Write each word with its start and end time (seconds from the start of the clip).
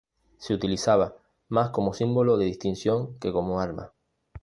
Se 0.39 0.55
utilizaba 0.55 1.15
más 1.49 1.69
como 1.69 1.93
símbolo 1.93 2.37
de 2.37 2.45
distinción 2.45 3.19
que 3.19 3.31
como 3.31 3.59
arma. 3.61 3.93